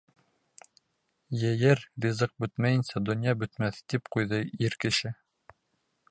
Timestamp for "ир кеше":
4.69-5.13